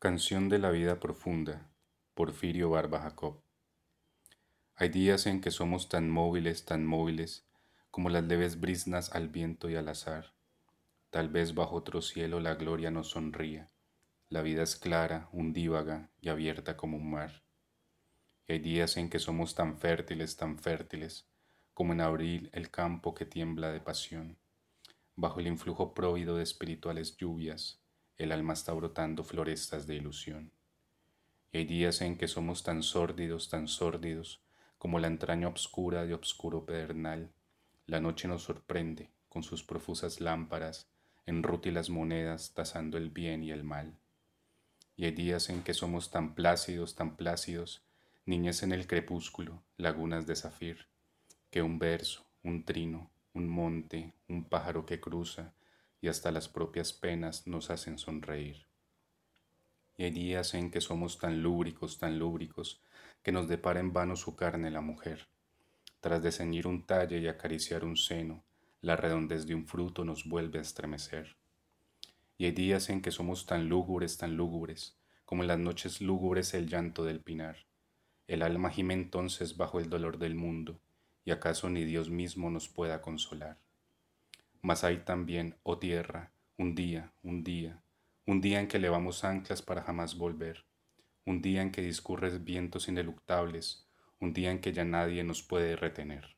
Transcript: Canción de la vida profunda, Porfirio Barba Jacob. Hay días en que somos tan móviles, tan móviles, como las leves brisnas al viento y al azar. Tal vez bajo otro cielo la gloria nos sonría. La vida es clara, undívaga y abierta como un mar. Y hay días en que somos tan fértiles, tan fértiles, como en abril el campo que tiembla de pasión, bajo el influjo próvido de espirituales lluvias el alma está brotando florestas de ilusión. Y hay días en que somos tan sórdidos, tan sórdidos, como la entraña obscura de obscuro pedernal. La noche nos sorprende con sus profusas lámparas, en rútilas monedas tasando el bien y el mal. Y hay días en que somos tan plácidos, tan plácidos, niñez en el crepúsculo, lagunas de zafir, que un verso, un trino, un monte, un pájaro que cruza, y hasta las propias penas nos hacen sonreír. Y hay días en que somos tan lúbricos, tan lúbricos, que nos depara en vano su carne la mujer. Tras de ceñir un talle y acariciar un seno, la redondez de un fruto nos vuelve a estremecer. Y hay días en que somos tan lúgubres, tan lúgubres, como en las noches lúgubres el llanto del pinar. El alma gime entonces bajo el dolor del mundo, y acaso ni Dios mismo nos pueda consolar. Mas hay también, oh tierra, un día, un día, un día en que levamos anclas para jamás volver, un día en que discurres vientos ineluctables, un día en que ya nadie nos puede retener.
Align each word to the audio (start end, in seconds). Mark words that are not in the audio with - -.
Canción 0.00 0.48
de 0.48 0.60
la 0.60 0.70
vida 0.70 1.00
profunda, 1.00 1.72
Porfirio 2.14 2.70
Barba 2.70 3.00
Jacob. 3.00 3.42
Hay 4.76 4.90
días 4.90 5.26
en 5.26 5.40
que 5.40 5.50
somos 5.50 5.88
tan 5.88 6.08
móviles, 6.08 6.64
tan 6.64 6.86
móviles, 6.86 7.48
como 7.90 8.08
las 8.08 8.22
leves 8.22 8.60
brisnas 8.60 9.10
al 9.10 9.26
viento 9.26 9.68
y 9.68 9.74
al 9.74 9.88
azar. 9.88 10.34
Tal 11.10 11.28
vez 11.30 11.52
bajo 11.52 11.74
otro 11.74 12.00
cielo 12.00 12.38
la 12.38 12.54
gloria 12.54 12.92
nos 12.92 13.10
sonría. 13.10 13.72
La 14.28 14.40
vida 14.40 14.62
es 14.62 14.76
clara, 14.76 15.28
undívaga 15.32 16.12
y 16.20 16.28
abierta 16.28 16.76
como 16.76 16.96
un 16.96 17.10
mar. 17.10 17.42
Y 18.46 18.52
hay 18.52 18.58
días 18.60 18.98
en 18.98 19.10
que 19.10 19.18
somos 19.18 19.56
tan 19.56 19.78
fértiles, 19.78 20.36
tan 20.36 20.60
fértiles, 20.60 21.26
como 21.74 21.92
en 21.92 22.02
abril 22.02 22.50
el 22.52 22.70
campo 22.70 23.14
que 23.14 23.26
tiembla 23.26 23.72
de 23.72 23.80
pasión, 23.80 24.38
bajo 25.16 25.40
el 25.40 25.48
influjo 25.48 25.92
próvido 25.92 26.36
de 26.36 26.44
espirituales 26.44 27.16
lluvias 27.16 27.82
el 28.18 28.32
alma 28.32 28.52
está 28.52 28.72
brotando 28.72 29.22
florestas 29.22 29.86
de 29.86 29.94
ilusión. 29.94 30.50
Y 31.52 31.58
hay 31.58 31.64
días 31.64 32.00
en 32.02 32.18
que 32.18 32.28
somos 32.28 32.64
tan 32.64 32.82
sórdidos, 32.82 33.48
tan 33.48 33.68
sórdidos, 33.68 34.42
como 34.76 34.98
la 34.98 35.06
entraña 35.06 35.48
obscura 35.48 36.04
de 36.04 36.14
obscuro 36.14 36.66
pedernal. 36.66 37.30
La 37.86 38.00
noche 38.00 38.28
nos 38.28 38.42
sorprende 38.42 39.10
con 39.28 39.42
sus 39.42 39.62
profusas 39.62 40.20
lámparas, 40.20 40.88
en 41.26 41.42
rútilas 41.42 41.90
monedas 41.90 42.52
tasando 42.54 42.98
el 42.98 43.10
bien 43.10 43.44
y 43.44 43.52
el 43.52 43.62
mal. 43.62 43.98
Y 44.96 45.04
hay 45.04 45.12
días 45.12 45.48
en 45.48 45.62
que 45.62 45.74
somos 45.74 46.10
tan 46.10 46.34
plácidos, 46.34 46.96
tan 46.96 47.16
plácidos, 47.16 47.82
niñez 48.26 48.62
en 48.62 48.72
el 48.72 48.86
crepúsculo, 48.86 49.62
lagunas 49.76 50.26
de 50.26 50.34
zafir, 50.34 50.86
que 51.50 51.62
un 51.62 51.78
verso, 51.78 52.26
un 52.42 52.64
trino, 52.64 53.10
un 53.32 53.48
monte, 53.48 54.12
un 54.28 54.44
pájaro 54.44 54.86
que 54.86 55.00
cruza, 55.00 55.54
y 56.00 56.08
hasta 56.08 56.30
las 56.30 56.48
propias 56.48 56.92
penas 56.92 57.46
nos 57.46 57.70
hacen 57.70 57.98
sonreír. 57.98 58.66
Y 59.96 60.04
hay 60.04 60.10
días 60.10 60.54
en 60.54 60.70
que 60.70 60.80
somos 60.80 61.18
tan 61.18 61.42
lúbricos, 61.42 61.98
tan 61.98 62.18
lúbricos, 62.18 62.82
que 63.22 63.32
nos 63.32 63.48
depara 63.48 63.80
en 63.80 63.92
vano 63.92 64.14
su 64.16 64.36
carne 64.36 64.70
la 64.70 64.80
mujer. 64.80 65.28
Tras 66.00 66.22
de 66.22 66.30
ceñir 66.30 66.68
un 66.68 66.86
talle 66.86 67.18
y 67.18 67.26
acariciar 67.26 67.84
un 67.84 67.96
seno, 67.96 68.44
la 68.80 68.94
redondez 68.94 69.46
de 69.46 69.56
un 69.56 69.66
fruto 69.66 70.04
nos 70.04 70.28
vuelve 70.28 70.60
a 70.60 70.62
estremecer. 70.62 71.36
Y 72.36 72.44
hay 72.44 72.52
días 72.52 72.88
en 72.90 73.02
que 73.02 73.10
somos 73.10 73.46
tan 73.46 73.68
lúgubres, 73.68 74.16
tan 74.16 74.36
lúgubres, 74.36 74.96
como 75.24 75.42
en 75.42 75.48
las 75.48 75.58
noches 75.58 76.00
lúgubres 76.00 76.54
el 76.54 76.68
llanto 76.68 77.04
del 77.04 77.20
pinar. 77.20 77.66
El 78.28 78.42
alma 78.42 78.70
gime 78.70 78.94
entonces 78.94 79.56
bajo 79.56 79.80
el 79.80 79.90
dolor 79.90 80.18
del 80.18 80.36
mundo, 80.36 80.80
y 81.24 81.32
acaso 81.32 81.68
ni 81.68 81.84
Dios 81.84 82.08
mismo 82.08 82.50
nos 82.50 82.68
pueda 82.68 83.02
consolar. 83.02 83.58
Mas 84.62 84.84
hay 84.84 84.98
también, 84.98 85.56
oh 85.62 85.78
tierra, 85.78 86.32
un 86.56 86.74
día, 86.74 87.12
un 87.22 87.44
día, 87.44 87.82
un 88.26 88.40
día 88.40 88.60
en 88.60 88.68
que 88.68 88.78
levamos 88.78 89.24
anclas 89.24 89.62
para 89.62 89.82
jamás 89.82 90.16
volver, 90.16 90.64
un 91.24 91.42
día 91.42 91.62
en 91.62 91.70
que 91.70 91.82
discurres 91.82 92.44
vientos 92.44 92.88
ineluctables, 92.88 93.86
un 94.20 94.32
día 94.32 94.50
en 94.50 94.60
que 94.60 94.72
ya 94.72 94.84
nadie 94.84 95.24
nos 95.24 95.42
puede 95.42 95.76
retener. 95.76 96.37